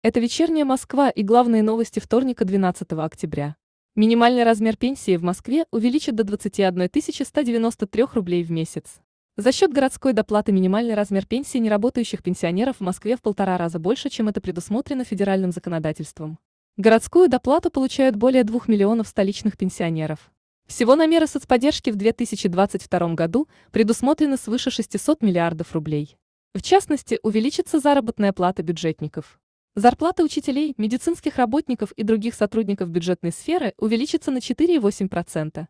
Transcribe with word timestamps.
Это 0.00 0.20
вечерняя 0.20 0.64
Москва 0.64 1.10
и 1.10 1.24
главные 1.24 1.64
новости 1.64 1.98
вторника 1.98 2.44
12 2.44 2.92
октября. 2.92 3.56
Минимальный 3.96 4.44
размер 4.44 4.76
пенсии 4.76 5.16
в 5.16 5.24
Москве 5.24 5.64
увеличат 5.72 6.14
до 6.14 6.22
21 6.22 6.88
193 7.24 8.04
рублей 8.14 8.44
в 8.44 8.52
месяц. 8.52 9.00
За 9.36 9.50
счет 9.50 9.72
городской 9.72 10.12
доплаты 10.12 10.52
минимальный 10.52 10.94
размер 10.94 11.26
пенсии 11.26 11.58
неработающих 11.58 12.22
пенсионеров 12.22 12.76
в 12.76 12.80
Москве 12.80 13.16
в 13.16 13.22
полтора 13.22 13.58
раза 13.58 13.80
больше, 13.80 14.08
чем 14.08 14.28
это 14.28 14.40
предусмотрено 14.40 15.02
федеральным 15.02 15.50
законодательством. 15.50 16.38
Городскую 16.76 17.28
доплату 17.28 17.68
получают 17.68 18.14
более 18.14 18.44
2 18.44 18.60
миллионов 18.68 19.08
столичных 19.08 19.56
пенсионеров. 19.56 20.30
Всего 20.68 20.94
на 20.94 21.06
меры 21.08 21.26
соцподдержки 21.26 21.90
в 21.90 21.96
2022 21.96 23.14
году 23.14 23.48
предусмотрено 23.72 24.36
свыше 24.36 24.70
600 24.70 25.24
миллиардов 25.24 25.72
рублей. 25.72 26.16
В 26.54 26.62
частности, 26.62 27.18
увеличится 27.24 27.80
заработная 27.80 28.32
плата 28.32 28.62
бюджетников. 28.62 29.40
Зарплата 29.78 30.24
учителей, 30.24 30.74
медицинских 30.76 31.36
работников 31.36 31.92
и 31.92 32.02
других 32.02 32.34
сотрудников 32.34 32.90
бюджетной 32.90 33.30
сферы 33.30 33.74
увеличится 33.78 34.32
на 34.32 34.38
4,8%. 34.38 35.66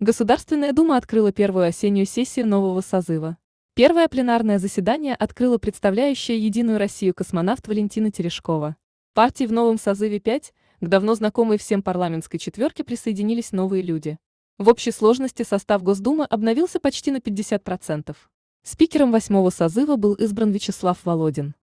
Государственная 0.00 0.72
дума 0.72 0.96
открыла 0.96 1.32
первую 1.32 1.66
осеннюю 1.66 2.06
сессию 2.06 2.46
нового 2.46 2.80
созыва. 2.80 3.36
Первое 3.74 4.08
пленарное 4.08 4.58
заседание 4.58 5.14
открыла 5.14 5.58
представляющая 5.58 6.36
Единую 6.36 6.78
Россию 6.78 7.12
космонавт 7.12 7.68
Валентина 7.68 8.10
Терешкова. 8.10 8.74
Партии 9.12 9.44
в 9.44 9.52
новом 9.52 9.76
созыве 9.76 10.18
5, 10.18 10.54
к 10.80 10.88
давно 10.88 11.14
знакомой 11.14 11.58
всем 11.58 11.82
парламентской 11.82 12.38
четверке 12.38 12.84
присоединились 12.84 13.52
новые 13.52 13.82
люди. 13.82 14.16
В 14.56 14.70
общей 14.70 14.92
сложности 14.92 15.42
состав 15.42 15.82
Госдумы 15.82 16.24
обновился 16.24 16.80
почти 16.80 17.10
на 17.10 17.18
50%. 17.18 18.16
Спикером 18.62 19.12
восьмого 19.12 19.50
созыва 19.50 19.96
был 19.96 20.14
избран 20.14 20.52
Вячеслав 20.52 21.04
Володин. 21.04 21.54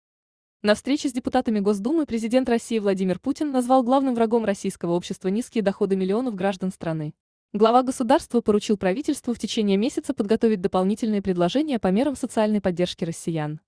На 0.65 0.77
встрече 0.77 1.09
с 1.09 1.12
депутатами 1.12 1.59
Госдумы 1.59 2.07
президент 2.07 2.48
России 2.48 2.79
Владимир 2.79 3.19
Путин 3.19 3.51
назвал 3.51 3.83
главным 3.83 4.15
врагом 4.15 4.45
российского 4.45 4.93
общества 4.93 5.27
низкие 5.27 5.61
доходы 5.61 5.96
миллионов 5.96 6.37
граждан 6.37 6.71
страны. 6.71 7.15
Глава 7.52 7.82
государства 7.82 8.41
поручил 8.41 8.77
правительству 8.77 9.35
в 9.35 9.41
течение 9.41 9.77
месяца 9.77 10.15
подготовить 10.15 10.60
дополнительные 10.60 11.21
предложения 11.21 11.80
по 11.80 11.88
мерам 11.88 12.15
социальной 12.15 12.60
поддержки 12.60 13.02
россиян. 13.02 13.59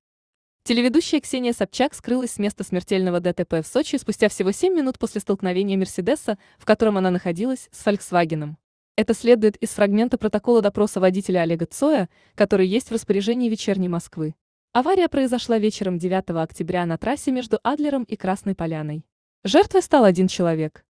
Телеведущая 0.62 1.20
Ксения 1.20 1.52
Собчак 1.52 1.94
скрылась 1.94 2.30
с 2.30 2.38
места 2.38 2.62
смертельного 2.62 3.18
ДТП 3.18 3.54
в 3.54 3.66
Сочи 3.66 3.96
спустя 3.96 4.28
всего 4.28 4.52
7 4.52 4.72
минут 4.72 5.00
после 5.00 5.20
столкновения 5.20 5.76
Мерседеса, 5.76 6.38
в 6.60 6.64
котором 6.64 6.96
она 6.96 7.10
находилась, 7.10 7.68
с 7.72 7.78
Фольксвагеном. 7.78 8.56
Это 8.94 9.14
следует 9.14 9.56
из 9.56 9.70
фрагмента 9.70 10.16
протокола 10.16 10.62
допроса 10.62 11.00
водителя 11.00 11.40
Олега 11.40 11.66
Цоя, 11.66 12.08
который 12.36 12.68
есть 12.68 12.90
в 12.90 12.92
распоряжении 12.92 13.48
вечерней 13.48 13.88
Москвы. 13.88 14.36
Авария 14.76 15.08
произошла 15.08 15.56
вечером 15.56 15.98
9 15.98 16.30
октября 16.30 16.84
на 16.84 16.98
трассе 16.98 17.30
между 17.30 17.60
Адлером 17.62 18.02
и 18.02 18.16
Красной 18.16 18.56
Поляной. 18.56 19.06
Жертвой 19.44 19.82
стал 19.82 20.02
один 20.02 20.26
человек. 20.26 20.84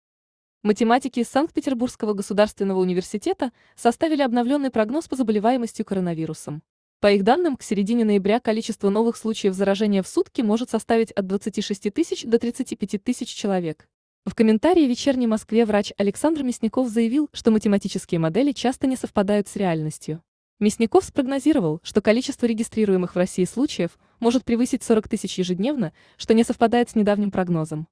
Математики 0.62 1.18
из 1.18 1.28
Санкт-Петербургского 1.28 2.12
государственного 2.12 2.78
университета 2.78 3.50
составили 3.74 4.22
обновленный 4.22 4.70
прогноз 4.70 5.08
по 5.08 5.16
заболеваемости 5.16 5.82
коронавирусом. 5.82 6.62
По 7.00 7.10
их 7.10 7.24
данным, 7.24 7.56
к 7.56 7.64
середине 7.64 8.04
ноября 8.04 8.38
количество 8.38 8.88
новых 8.88 9.16
случаев 9.16 9.52
заражения 9.52 10.04
в 10.04 10.06
сутки 10.06 10.42
может 10.42 10.70
составить 10.70 11.10
от 11.10 11.26
26 11.26 11.92
тысяч 11.92 12.22
до 12.22 12.38
35 12.38 13.02
тысяч 13.02 13.30
человек. 13.30 13.88
В 14.24 14.36
комментарии 14.36 14.86
«Вечерней 14.86 15.26
Москве» 15.26 15.66
врач 15.66 15.92
Александр 15.98 16.44
Мясников 16.44 16.86
заявил, 16.88 17.30
что 17.32 17.50
математические 17.50 18.20
модели 18.20 18.52
часто 18.52 18.86
не 18.86 18.94
совпадают 18.94 19.48
с 19.48 19.56
реальностью. 19.56 20.22
Мясников 20.60 21.04
спрогнозировал, 21.04 21.80
что 21.82 22.00
количество 22.00 22.46
регистрируемых 22.46 23.14
в 23.14 23.18
России 23.18 23.44
случаев 23.44 23.98
может 24.20 24.44
превысить 24.44 24.82
40 24.82 25.08
тысяч 25.08 25.38
ежедневно, 25.38 25.92
что 26.16 26.34
не 26.34 26.44
совпадает 26.44 26.90
с 26.90 26.94
недавним 26.94 27.30
прогнозом. 27.30 27.88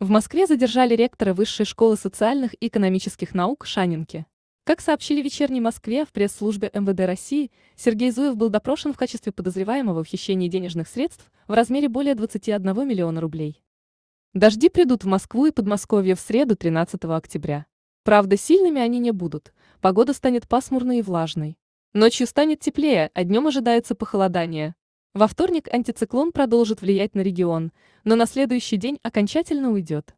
В 0.00 0.08
Москве 0.08 0.46
задержали 0.46 0.94
ректора 0.94 1.34
Высшей 1.34 1.66
школы 1.66 1.96
социальных 1.96 2.54
и 2.54 2.68
экономических 2.68 3.34
наук 3.34 3.66
Шанинки. 3.66 4.24
Как 4.64 4.80
сообщили 4.80 5.20
«Вечерней 5.20 5.60
Москве» 5.60 6.06
в 6.06 6.12
пресс-службе 6.12 6.70
МВД 6.72 7.00
России, 7.00 7.50
Сергей 7.76 8.10
Зуев 8.10 8.36
был 8.36 8.48
допрошен 8.50 8.92
в 8.92 8.96
качестве 8.96 9.32
подозреваемого 9.32 10.04
в 10.04 10.06
хищении 10.06 10.48
денежных 10.48 10.88
средств 10.88 11.30
в 11.48 11.52
размере 11.52 11.88
более 11.88 12.14
21 12.14 12.88
миллиона 12.88 13.20
рублей. 13.20 13.62
Дожди 14.32 14.68
придут 14.68 15.04
в 15.04 15.06
Москву 15.06 15.46
и 15.46 15.50
Подмосковье 15.50 16.14
в 16.14 16.20
среду 16.20 16.56
13 16.56 17.04
октября. 17.04 17.66
Правда, 18.04 18.36
сильными 18.38 18.80
они 18.80 19.00
не 19.00 19.10
будут, 19.10 19.52
погода 19.80 20.14
станет 20.14 20.48
пасмурной 20.48 21.00
и 21.00 21.02
влажной. 21.02 21.58
Ночью 21.92 22.28
станет 22.28 22.60
теплее, 22.60 23.10
а 23.14 23.24
днем 23.24 23.48
ожидается 23.48 23.96
похолодание. 23.96 24.76
Во 25.12 25.26
вторник 25.26 25.66
антициклон 25.72 26.30
продолжит 26.30 26.82
влиять 26.82 27.16
на 27.16 27.20
регион, 27.20 27.72
но 28.04 28.14
на 28.14 28.26
следующий 28.26 28.76
день 28.76 29.00
окончательно 29.02 29.72
уйдет. 29.72 30.14